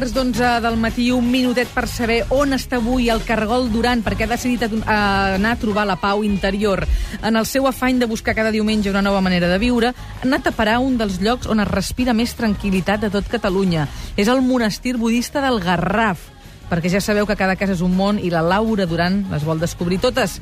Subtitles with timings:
[0.00, 4.24] Quarts d'onze del matí, un minutet per saber on està avui el Cargol Duran, perquè
[4.24, 6.86] ha decidit anar a trobar la pau interior.
[7.20, 10.46] En el seu afany de buscar cada diumenge una nova manera de viure, ha anat
[10.48, 13.84] a parar un dels llocs on es respira més tranquil·litat de tot Catalunya.
[14.16, 16.22] És el monestir budista del Garraf,
[16.70, 19.60] perquè ja sabeu que cada casa és un món i la Laura Duran les vol
[19.60, 20.38] descobrir totes.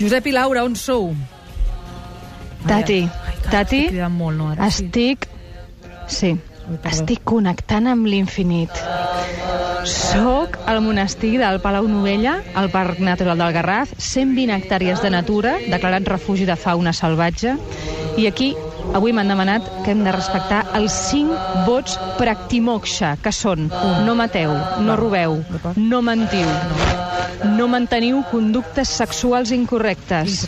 [0.00, 1.10] Josep i Laura, on sou?
[2.64, 4.70] Tati, Ai, Tati, estic molt, no, ara?
[4.72, 4.88] Sí.
[4.88, 5.28] estic...
[6.08, 6.32] Sí,
[6.88, 8.70] estic connectant amb l'infinit.
[9.88, 15.56] Soc al monestir del Palau Novella, al Parc Natural del Garraf, 120 hectàrees de natura,
[15.70, 17.56] declarat refugi de fauna salvatge,
[18.20, 18.52] i aquí
[18.94, 23.70] avui m'han demanat que hem de respectar els 5 vots practimoksha, que són
[24.06, 24.54] no mateu,
[24.86, 25.40] no robeu,
[25.76, 26.46] no mentiu,
[27.56, 30.44] no manteniu conductes sexuals incorrectes.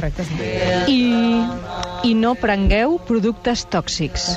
[0.86, 1.02] I,
[2.04, 4.34] i no prengueu productes tòxics.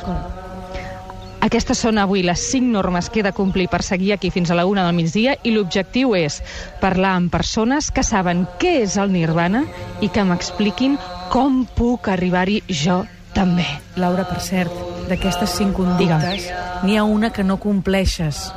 [1.45, 4.57] Aquestes són avui les 5 normes que he de complir per seguir aquí fins a
[4.57, 6.39] la una del migdia i l'objectiu és
[6.81, 9.63] parlar amb persones que saben què és el nirvana
[10.01, 10.97] i que m'expliquin
[11.31, 13.03] com puc arribar-hi jo
[13.37, 13.67] també.
[14.01, 14.73] Laura, per cert,
[15.07, 16.49] d'aquestes cinc conductes,
[16.83, 18.47] n'hi ha una que no compleixes.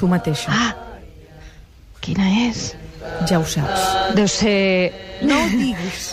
[0.00, 0.50] Tu mateixa.
[0.50, 0.72] Ah,
[2.00, 2.72] quina és?
[3.28, 4.14] Ja ho saps.
[4.16, 4.56] Deu ser...
[5.22, 6.12] No ho diguis.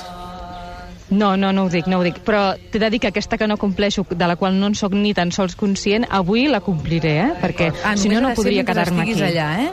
[1.10, 2.20] No, no, no ho dic, no ho dic.
[2.24, 4.94] Però t'he de dir que aquesta que no compleixo, de la qual no en sóc
[4.94, 7.30] ni tan sols conscient, avui la compliré, eh?
[7.42, 9.22] Perquè Ah, si no, només no podria quedar-me aquí.
[9.22, 9.70] allà, eh?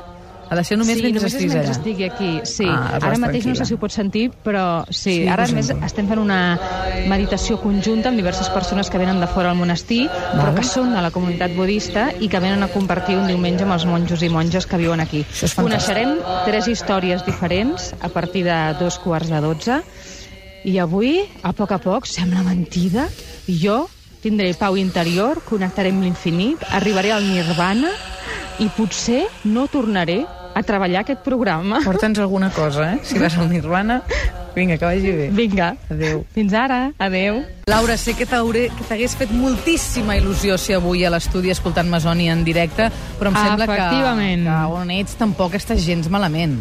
[0.48, 1.76] Ha de ser només sí, mentre només és estiguis mentre allà.
[1.76, 2.66] estigui aquí, sí.
[2.70, 3.56] Ah, Ara vas mateix no tranquil·la.
[3.56, 6.38] sé si ho pots sentir, però sí, Sí, sí ara més estem fent una
[7.10, 11.02] meditació conjunta amb diverses persones que venen de fora al monestir, però que són de
[11.02, 14.66] la comunitat budista i que venen a compartir un diumenge amb els monjos i monges
[14.70, 15.24] que viuen aquí.
[15.56, 19.82] Coneixerem tres històries diferents a partir de dos quarts de dotze
[20.66, 23.06] i avui, a poc a poc, sembla mentida,
[23.46, 23.84] jo
[24.24, 27.92] tindré pau interior, connectaré amb l'infinit, arribaré al nirvana
[28.58, 30.24] i potser no tornaré
[30.56, 31.82] a treballar aquest programa.
[31.84, 33.00] Porta'ns alguna cosa, eh?
[33.04, 33.98] Si vas al Nirvana,
[34.56, 35.26] vinga, que vagi bé.
[35.36, 35.74] Vinga.
[35.92, 36.22] Adéu.
[36.32, 36.78] Fins ara.
[36.98, 37.42] Adéu.
[37.68, 42.30] Laura, sé que t'hauré- que t'hagués fet moltíssima il·lusió si avui a l'estudi escoltant Masoni
[42.32, 42.88] en directe,
[43.20, 44.48] però em sembla que, Efectivament.
[44.48, 46.56] que on ets tampoc estàs gens malament.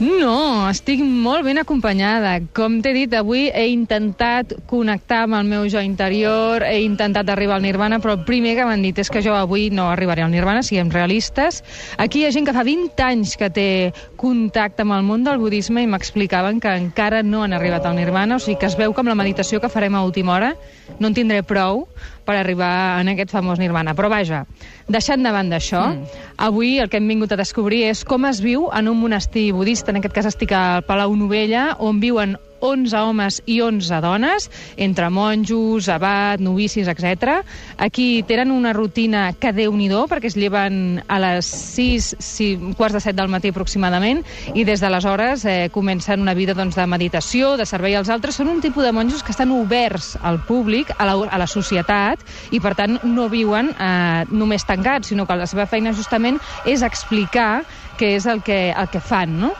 [0.00, 2.38] No, estic molt ben acompanyada.
[2.56, 7.58] Com t'he dit, avui he intentat connectar amb el meu jo interior, he intentat arribar
[7.58, 10.32] al nirvana, però el primer que m'han dit és que jo avui no arribaré al
[10.32, 11.60] nirvana, siguem realistes.
[12.00, 13.68] Aquí hi ha gent que fa 20 anys que té
[14.16, 18.40] contacte amb el món del budisme i m'explicaven que encara no han arribat al nirvana,
[18.40, 20.54] o sigui que es veu que amb la meditació que farem a última hora
[20.98, 21.84] no en tindré prou
[22.30, 23.96] per arribar en aquest famós nirvana.
[23.98, 24.44] Però vaja,
[24.86, 26.20] deixant de banda això, mm.
[26.46, 29.90] avui el que hem vingut a descobrir és com es viu en un monestir budista,
[29.90, 35.10] en aquest cas estic al Palau Novella, on viuen 11 homes i 11 dones, entre
[35.10, 37.40] monjos, abat, novicis, etc.
[37.78, 42.94] Aquí tenen una rutina que déu nhi perquè es lleven a les 6, 6, quarts
[42.94, 44.22] de 7 del matí aproximadament,
[44.54, 48.36] i des d'aleshores eh, comencen una vida doncs, de meditació, de servei als altres.
[48.38, 52.22] Són un tipus de monjos que estan oberts al públic, a la, a la societat,
[52.54, 56.84] i per tant no viuen eh, només tancats, sinó que la seva feina justament és
[56.86, 57.64] explicar
[57.98, 59.54] què és el que, el que fan, no?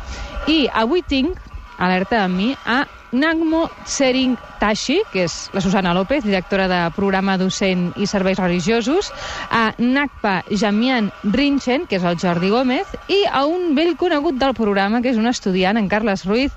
[0.49, 1.50] I avui tinc
[1.81, 7.35] alerta a mi, a Nagmo Sering Tashi, que és la Susana López, directora de programa
[7.41, 9.11] docent i serveis religiosos,
[9.51, 14.55] a Nakpa Jamian Rinchen, que és el Jordi Gómez, i a un vell conegut del
[14.55, 16.55] programa, que és un estudiant, en Carles Ruiz,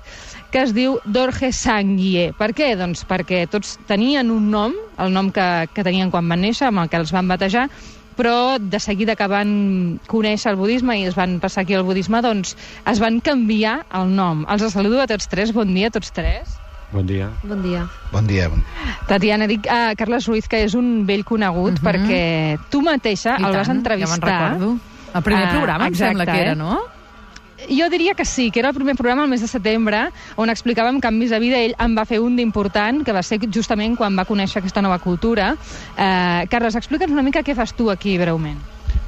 [0.52, 2.30] que es diu Dorje Sanguie.
[2.38, 2.74] Per què?
[2.78, 6.84] Doncs perquè tots tenien un nom, el nom que, que tenien quan van néixer, amb
[6.84, 7.66] el que els van batejar,
[8.16, 12.20] però de seguida que van conèixer el budisme i es van passar aquí al budisme,
[12.22, 12.56] doncs
[12.90, 14.44] es van canviar el nom.
[14.48, 16.58] Els saludo a tots tres, bon dia a tots tres.
[16.92, 17.28] Bon dia.
[17.42, 17.88] Bon dia.
[18.12, 18.48] Bon dia.
[19.08, 21.84] Tatiana, dic a Carles Ruiz, que és un vell conegut, Mhm.
[21.84, 24.20] perquè tu mateixa I el vas tant, entrevistar.
[24.20, 24.78] Ja me'n recordo.
[25.14, 26.56] El primer Ah, programa, em exacte, sembla que era, eh?
[26.56, 26.93] no?
[27.68, 31.00] Jo diria que sí, que era el primer programa al mes de setembre, on explicàvem
[31.00, 31.60] canvis de vida.
[31.60, 34.98] Ell en va fer un d'important, que va ser justament quan va conèixer aquesta nova
[34.98, 35.54] cultura.
[35.96, 38.60] Eh, Carles, explica'ns una mica què fas tu aquí, breument.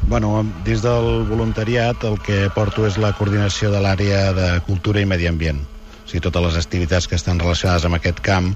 [0.08, 5.08] Bueno, des del voluntariat el que porto és la coordinació de l'àrea de cultura i
[5.08, 5.58] medi ambient.
[5.58, 8.52] O sigui, totes les activitats que estan relacionades amb aquest camp,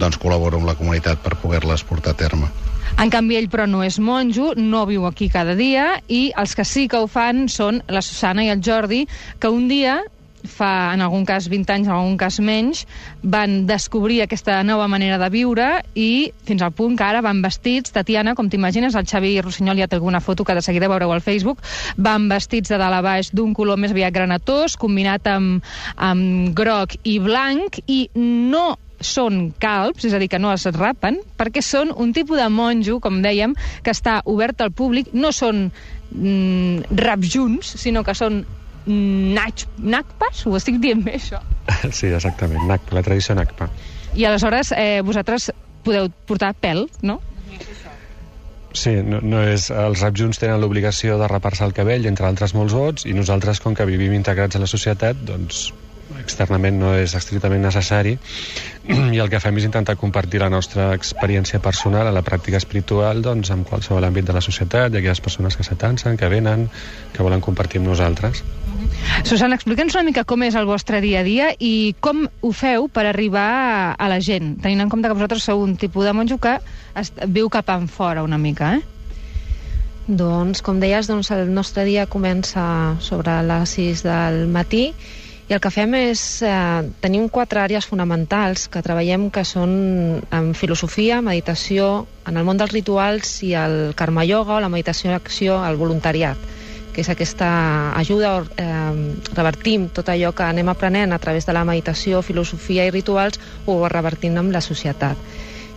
[0.00, 2.50] doncs col·laboro amb la comunitat per poder-les portar a terme.
[2.96, 6.64] En canvi, ell però no és monjo, no viu aquí cada dia, i els que
[6.64, 9.04] sí que ho fan són la Susana i el Jordi,
[9.38, 10.00] que un dia
[10.48, 12.84] fa, en algun cas 20 anys, en algun cas menys,
[13.22, 15.68] van descobrir aquesta nova manera de viure
[15.98, 19.88] i fins al punt que ara van vestits, Tatiana, com t'imagines, el Xavi Rossinyol ja
[19.90, 21.62] té alguna foto que de seguida veureu al Facebook,
[21.96, 25.64] van vestits de dalt a baix d'un color més aviat granatós, combinat amb,
[25.96, 31.20] amb groc i blanc, i no són calbs, és a dir, que no es rapen,
[31.38, 33.54] perquè són un tipus de monjo, com dèiem,
[33.84, 38.42] que està obert al públic, no són mm, rapjuns, sinó que són
[38.88, 41.42] nach, nakpas, ho estic dient bé, això?
[41.92, 43.68] Sí, exactament, Nakpa, la tradició Nakpa.
[44.16, 45.50] I aleshores eh, vosaltres
[45.84, 47.18] podeu portar pèl, no?
[48.78, 52.76] Sí, no, no és, els rapjunts tenen l'obligació de rapar-se el cabell, entre altres molts
[52.76, 55.68] vots, i nosaltres, com que vivim integrats a la societat, doncs
[56.16, 58.14] externament no és estrictament necessari
[59.14, 63.20] i el que fem és intentar compartir la nostra experiència personal a la pràctica espiritual
[63.24, 66.68] doncs, en qualsevol àmbit de la societat i aquelles persones que s'atansen, que venen,
[67.12, 68.42] que volen compartir amb nosaltres.
[69.26, 72.88] Susana, explica'ns una mica com és el vostre dia a dia i com ho feu
[72.88, 73.48] per arribar
[73.98, 76.58] a la gent, tenint en compte que vosaltres sou un tipus de monjo que
[77.26, 78.86] viu cap en fora una mica, eh?
[80.08, 84.86] Doncs, com deies, doncs, el nostre dia comença sobre les 6 del matí
[85.48, 86.22] i el que fem és...
[86.44, 89.72] Eh, tenim quatre àrees fonamentals que treballem que són
[90.28, 95.14] en filosofia, meditació, en el món dels rituals i el karma yoga o la meditació
[95.14, 96.48] d'acció, el voluntariat
[96.98, 97.48] que és aquesta
[97.94, 98.68] ajuda, eh,
[99.36, 103.76] revertim tot allò que anem aprenent a través de la meditació, filosofia i rituals, ho
[103.86, 105.14] revertim amb la societat.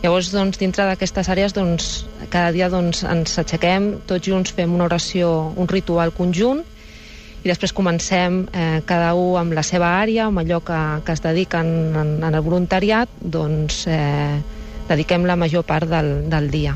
[0.02, 4.88] Llavors, doncs, dintre d'aquestes àrees, doncs, cada dia doncs, ens aixequem, tots junts fem una
[4.90, 5.30] oració,
[5.62, 6.64] un ritual conjunt,
[7.42, 11.24] i després comencem eh, cada un amb la seva àrea, amb allò que, que es
[11.24, 14.38] dediquen en, en el voluntariat, doncs eh,
[14.90, 16.76] dediquem la major part del, del dia.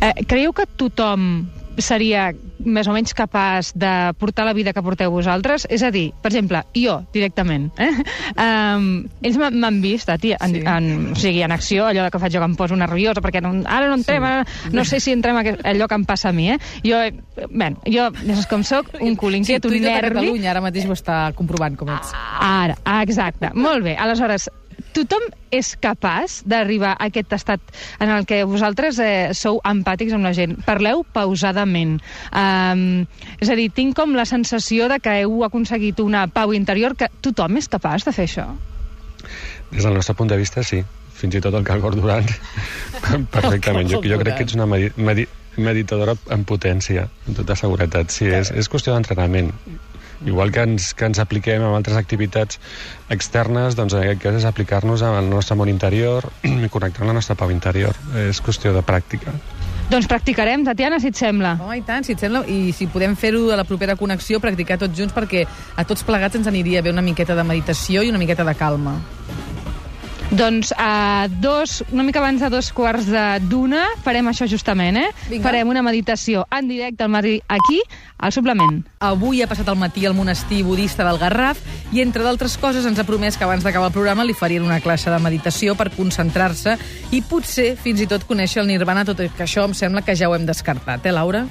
[0.00, 1.48] Eh, creieu que tothom
[1.78, 2.28] seria
[2.58, 5.66] més o menys capaç de portar la vida que porteu vosaltres?
[5.70, 7.90] És a dir, per exemple, jo, directament, eh?
[8.38, 10.62] Um, ells m'han vist, tia, en, sí.
[10.66, 13.54] en, o sigui, en acció, allò que faig jo que em poso nerviosa, perquè no,
[13.64, 14.32] ara no entrem, sí.
[14.32, 16.58] ara, no sé si entrem a allò que em passa a mi, eh?
[16.84, 17.02] Jo,
[17.48, 20.18] bé, jo, ja saps com sóc, un cul inquiet, sí, un nervi...
[20.18, 22.14] Catalunya ara mateix ho està comprovant com ets.
[22.44, 23.52] Ara, exacte.
[23.54, 23.96] Molt bé.
[23.98, 24.48] Aleshores,
[24.98, 25.24] tothom
[25.54, 30.34] és capaç d'arribar a aquest estat en el que vosaltres eh, sou empàtics amb la
[30.36, 30.58] gent.
[30.66, 31.96] Parleu pausadament.
[32.32, 33.06] Um,
[33.38, 37.10] és a dir, tinc com la sensació de que heu aconseguit una pau interior que
[37.24, 38.48] tothom és capaç de fer això.
[39.70, 40.82] Des del nostre punt de vista, sí.
[41.18, 42.28] Fins i tot el Calgor Durant,
[43.34, 43.88] perfectament.
[43.90, 45.26] Jo, jo crec que ets una medi medi
[45.58, 48.14] meditadora en potència, amb tota seguretat.
[48.14, 49.50] Sí, és, és qüestió d'entrenament
[50.26, 52.58] Igual que ens, que ens apliquem amb altres activitats
[53.14, 57.18] externes, doncs en aquest cas és aplicar-nos al nostre món interior i connectar amb la
[57.20, 57.96] nostra pau interior.
[58.28, 59.34] És qüestió de pràctica.
[59.88, 61.54] Doncs practicarem, Tatiana, si et sembla.
[61.64, 62.42] Home, i tant, si et sembla.
[62.44, 66.36] I si podem fer-ho a la propera connexió, practicar tots junts, perquè a tots plegats
[66.36, 68.98] ens aniria bé una miqueta de meditació i una miqueta de calma.
[70.30, 73.06] Doncs a dos, una mica abans de dos quarts
[73.48, 75.06] d'una farem això justament, eh?
[75.30, 75.46] Vinga.
[75.46, 77.78] Farem una meditació en directe al matí aquí,
[78.18, 78.82] al suplement.
[79.00, 81.62] Avui ha passat el matí al monestir budista del Garraf
[81.94, 84.82] i, entre d'altres coses, ens ha promès que abans d'acabar el programa li farien una
[84.84, 86.76] classe de meditació per concentrar-se
[87.10, 90.16] i potser fins i tot conèixer el nirvana, tot i que això em sembla que
[90.18, 91.46] ja ho hem descartat, eh, Laura?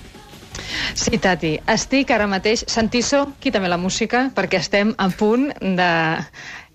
[0.93, 2.63] Sí, Tati, estic ara mateix...
[2.69, 5.89] Santiso, quítame la música, perquè estem a punt de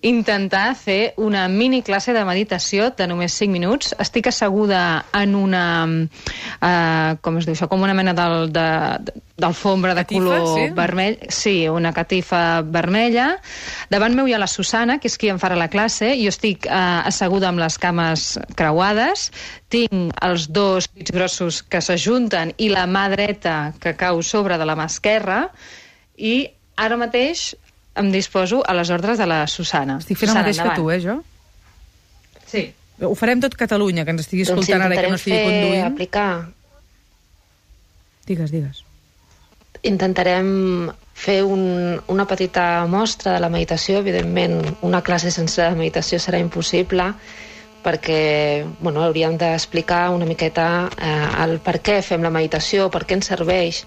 [0.03, 3.93] intentar fer una mini classe de meditació de només 5 minuts.
[4.03, 5.65] Estic asseguda en una...
[5.87, 7.69] Uh, com es diu això?
[7.71, 10.65] Com una mena d'alfombra de, de, de color sí?
[10.75, 11.17] vermell.
[11.31, 13.29] Sí, una catifa vermella.
[13.93, 16.11] Davant meu hi ha la Susana, que és qui em farà la classe.
[16.19, 18.27] Jo estic uh, asseguda amb les cames
[18.59, 19.29] creuades.
[19.71, 24.67] Tinc els dos dits grossos que s'ajunten i la mà dreta que cau sobre de
[24.67, 25.45] la mà esquerra.
[26.19, 27.53] I ara mateix
[27.95, 29.99] em disposo a les ordres de la Susana.
[30.01, 30.75] Estic fent Susana, el mateix endavant.
[30.75, 32.47] que tu, eh, jo?
[32.49, 32.63] Sí.
[33.03, 35.43] Ho farem tot Catalunya, que ens estigui doncs escoltant doncs ara i que no estigui
[35.43, 35.85] conduint.
[35.85, 36.27] aplicar...
[38.25, 38.83] Digues, digues.
[39.83, 43.99] Intentarem fer un, una petita mostra de la meditació.
[43.99, 47.11] Evidentment, una classe sencera de meditació serà impossible
[47.83, 53.17] perquè bueno, hauríem d'explicar una miqueta eh, el per què fem la meditació, per què
[53.19, 53.83] ens serveix,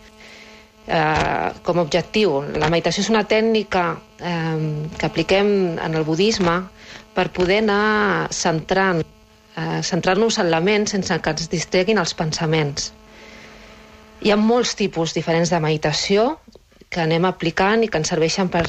[0.86, 2.40] eh, com a objectiu.
[2.56, 3.86] La meditació és una tècnica
[4.18, 5.48] eh, que apliquem
[5.82, 6.60] en el budisme
[7.16, 9.02] per poder anar centrant,
[9.56, 12.92] eh, centrar-nos en la ment sense que ens distreguin els pensaments.
[14.22, 16.36] Hi ha molts tipus diferents de meditació
[16.88, 18.64] que anem aplicant i que ens serveixen per,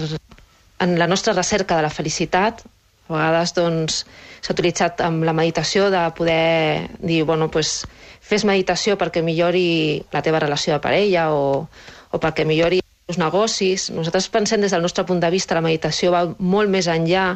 [0.83, 2.63] en la nostra recerca de la felicitat.
[3.07, 4.01] A vegades doncs,
[4.43, 7.86] s'ha utilitzat amb la meditació de poder dir, bueno, pues,
[8.27, 11.69] fes meditació perquè millori la teva relació de parella o,
[12.11, 13.87] o perquè millori els negocis.
[13.95, 17.29] Nosaltres pensem des del nostre punt de vista la meditació va molt més enllà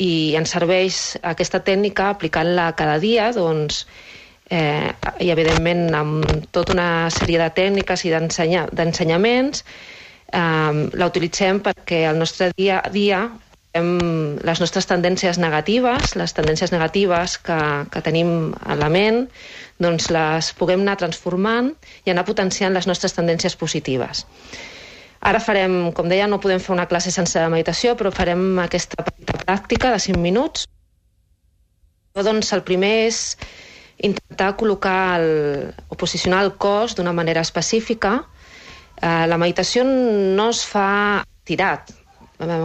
[0.00, 1.00] i ens serveix
[1.34, 3.84] aquesta tècnica aplicant-la cada dia, doncs,
[4.48, 4.88] eh,
[5.20, 9.64] i evidentment amb tota una sèrie de tècniques i d'ensenyaments,
[10.32, 13.26] eh, la utilitzem perquè el nostre dia a dia
[13.72, 19.28] identifiquem les nostres tendències negatives, les tendències negatives que, que tenim a la ment,
[19.80, 21.72] doncs les puguem anar transformant
[22.04, 24.26] i anar potenciant les nostres tendències positives.
[25.22, 29.38] Ara farem, com deia, no podem fer una classe sense meditació, però farem aquesta petita
[29.46, 30.66] pràctica de 5 minuts.
[32.14, 33.36] Doncs el primer és
[34.02, 38.26] intentar col·locar el, o posicionar el cos d'una manera específica.
[39.00, 42.01] Eh, la meditació no es fa tirat.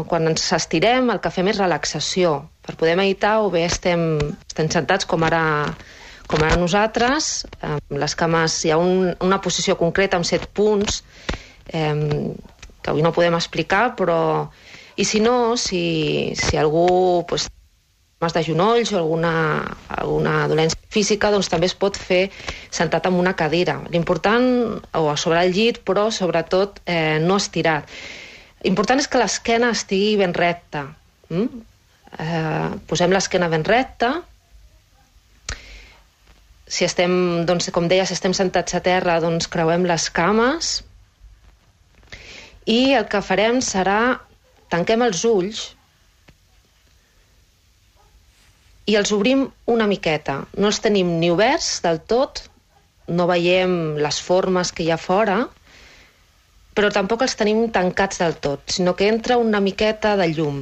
[0.09, 2.37] Quan ens estirem, el que fem és relaxació.
[2.65, 4.01] Per poder meditar, o bé estem,
[4.49, 5.43] estem sentats com ara
[6.27, 10.99] com ara nosaltres, amb les cames hi ha un, una posició concreta amb set punts,
[11.71, 12.33] eh,
[12.81, 14.49] que avui no podem explicar, però...
[14.97, 17.43] I si no, si, si algú pues,
[18.17, 19.31] mas de genolls o alguna,
[19.93, 22.31] alguna dolència física, doncs també es pot fer
[22.73, 23.75] sentat en una cadira.
[23.93, 24.47] L'important,
[24.97, 27.93] o a sobre el llit, però sobretot eh, no estirat.
[28.65, 30.87] L'important és que l'esquena estigui ben recta.
[31.29, 31.61] Mm?
[32.17, 34.15] Eh, posem l'esquena ben recta,
[36.67, 40.71] si estem, doncs, com deia, si estem sentats a terra, doncs creuem les cames,
[42.67, 44.19] i el que farem serà
[44.73, 45.61] tanquem els ulls
[48.87, 50.41] i els obrim una miqueta.
[50.59, 52.43] No els tenim ni oberts del tot,
[53.07, 55.45] no veiem les formes que hi ha fora,
[56.77, 60.59] però tampoc els tenim tancats del tot, sinó que entra una miqueta de llum.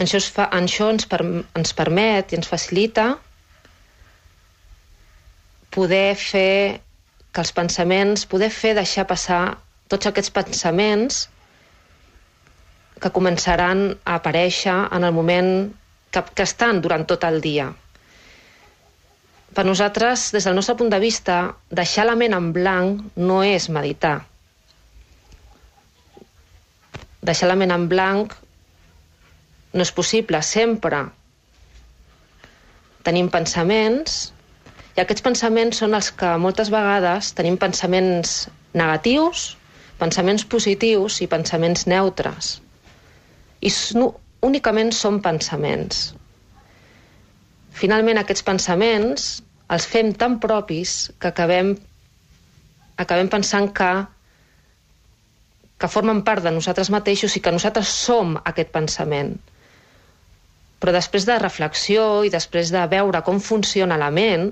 [0.00, 1.20] Això, es fa, això ens, per,
[1.60, 3.10] ens permet i ens facilita
[5.76, 6.80] poder fer
[7.34, 9.42] que els pensaments, poder fer deixar passar
[9.92, 11.20] tots aquests pensaments
[13.04, 15.50] que començaran a aparèixer en el moment
[16.14, 17.68] que, que estan durant tot el dia.
[19.54, 23.68] Per nosaltres, des del nostre punt de vista, deixar la ment en blanc no és
[23.70, 24.16] meditar.
[27.24, 28.34] Deixar la ment en blanc
[29.72, 30.42] no és possible.
[30.42, 31.04] Sempre
[33.06, 34.32] tenim pensaments
[34.96, 38.36] i aquests pensaments són els que moltes vegades tenim pensaments
[38.74, 39.52] negatius
[39.98, 42.58] pensaments positius i pensaments neutres.
[43.64, 44.10] I no,
[44.44, 46.12] únicament són pensaments.
[47.74, 49.28] Finalment, aquests pensaments
[49.74, 51.72] els fem tan propis que acabem,
[53.00, 53.90] acabem pensant que,
[55.80, 59.34] que formen part de nosaltres mateixos i que nosaltres som aquest pensament.
[60.78, 64.50] Però després de reflexió i després de veure com funciona la ment,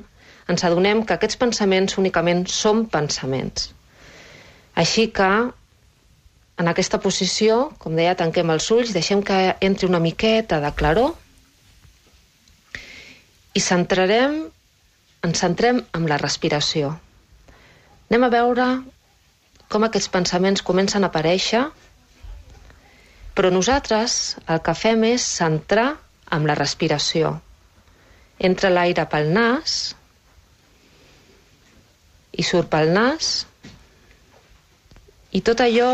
[0.50, 3.70] ens adonem que aquests pensaments únicament són pensaments.
[4.74, 5.30] Així que,
[6.58, 11.12] en aquesta posició, com deia, tanquem els ulls, deixem que entri una miqueta de claror
[13.52, 14.36] i centrarem,
[15.22, 16.92] ens centrem en la respiració.
[18.10, 18.66] Anem a veure
[19.72, 21.62] com aquests pensaments comencen a aparèixer,
[23.32, 25.94] però nosaltres el que fem és centrar
[26.36, 27.38] amb la respiració.
[28.40, 29.78] Entra l'aire pel nas
[32.32, 33.32] i surt pel nas
[35.32, 35.92] i tot allò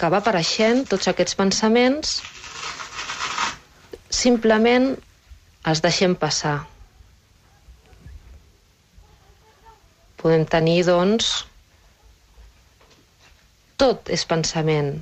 [0.00, 2.16] que va apareixent, tots aquests pensaments,
[4.10, 4.94] simplement
[5.70, 6.69] els deixem passar.
[10.20, 11.30] Podem tenir, doncs,
[13.80, 14.92] tot és pensament.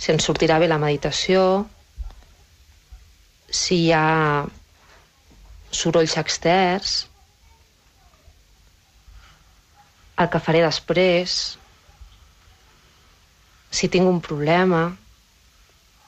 [0.00, 1.42] Si ens sortirà bé la meditació,
[3.50, 4.46] si hi ha
[5.74, 6.94] sorolls externs,
[10.20, 11.36] el que faré després,
[13.70, 14.84] si tinc un problema,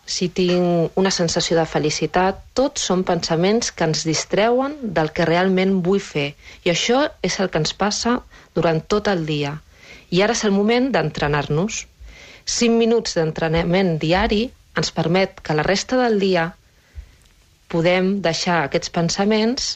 [0.04, 5.78] si tinc una sensació de felicitat, tots són pensaments que ens distreuen del que realment
[5.86, 6.32] vull fer.
[6.66, 8.18] I això és el que ens passa
[8.54, 9.54] durant tot el dia.
[10.10, 11.84] I ara és el moment d'entrenar-nos.
[12.44, 14.42] Cinc minuts d'entrenament diari
[14.76, 16.48] ens permet que la resta del dia
[17.72, 19.70] podem deixar aquests pensaments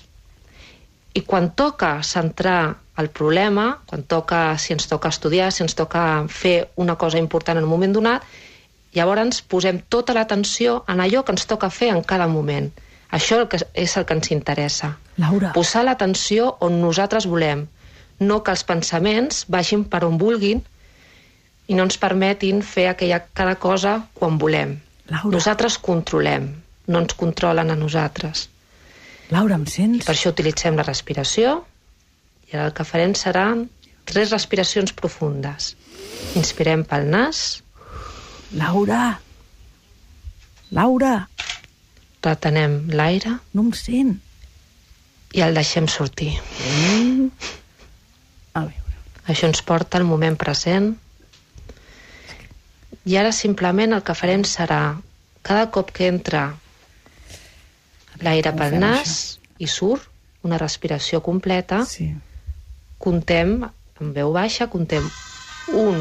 [1.17, 6.03] i quan toca centrar el problema, quan toca, si ens toca estudiar, si ens toca
[6.29, 8.25] fer una cosa important en un moment donat,
[8.97, 12.71] llavors posem tota l'atenció en allò que ens toca fer en cada moment.
[13.17, 14.97] Això el que és el que ens interessa.
[15.21, 15.53] Laura.
[15.55, 17.67] Posar l'atenció on nosaltres volem,
[18.21, 20.63] no que els pensaments vagin per on vulguin
[21.67, 24.77] i no ens permetin fer aquella, cada cosa quan volem.
[25.11, 25.33] Laura.
[25.37, 26.51] Nosaltres controlem,
[26.87, 28.49] no ens controlen a nosaltres.
[29.31, 30.05] Laura, em sents?
[30.07, 31.61] Per això utilitzem la respiració,
[32.47, 33.67] i ara el que farem seran
[34.07, 35.75] tres respiracions profundes.
[36.39, 37.63] Inspirem pel nas.
[38.57, 39.21] Laura!
[40.73, 41.15] Laura!
[42.25, 43.37] Retenem l'aire.
[43.55, 44.17] No em sent.
[45.37, 46.33] I el deixem sortir.
[46.67, 47.29] Mm.
[48.57, 48.97] A veure.
[49.31, 50.95] Això ens porta al moment present.
[53.07, 54.81] I ara simplement el que farem serà,
[55.47, 56.49] cada cop que entra
[58.25, 59.13] l'aire pel nas
[59.63, 60.09] i surt,
[60.43, 62.09] una respiració completa, Sí.
[62.99, 63.61] contem,
[64.01, 65.07] en veu baixa, contem
[65.75, 66.01] un.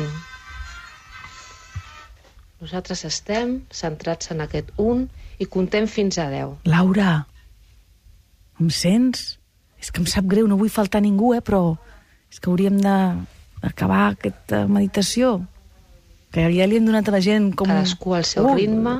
[2.66, 5.04] Nosaltres estem centrats en aquest un
[5.38, 6.64] i contem fins a 10.
[6.66, 7.28] Laura,
[8.58, 9.36] em sents?
[9.78, 11.76] És que em sap greu, no vull faltar ningú, eh, però
[12.32, 15.36] és que hauríem d'acabar aquesta meditació.
[16.34, 17.70] Que ja li hem donat a la gent com...
[17.70, 18.96] Cadascú al seu Uh, ritme.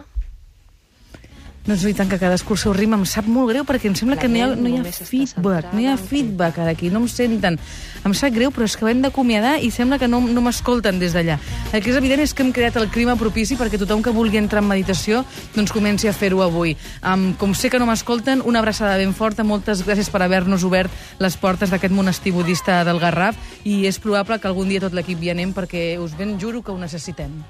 [1.66, 2.94] Doncs i tant que cadascú al seu ritme.
[3.00, 4.84] Em sap molt greu perquè em sembla La que no hi ha, no hi ha
[4.86, 7.58] feedback, no hi ha feedback ara aquí, no em senten.
[8.06, 11.18] Em sap greu, però és que hem d'acomiadar i sembla que no, no m'escolten des
[11.18, 11.40] d'allà.
[11.74, 14.38] El que és evident és que hem creat el clima propici perquè tothom que vulgui
[14.38, 15.24] entrar en meditació
[15.58, 16.78] doncs comenci a fer-ho avui.
[17.02, 20.94] Um, com sé que no m'escolten, una abraçada ben forta, moltes gràcies per haver-nos obert
[21.18, 25.18] les portes d'aquest monestir budista del Garraf i és probable que algun dia tot l'equip
[25.18, 27.42] hi anem perquè us ben juro que ho necessitem.